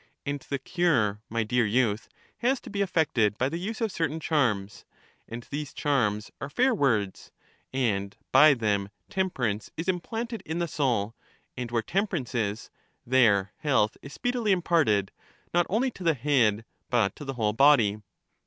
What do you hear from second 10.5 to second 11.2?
the soul,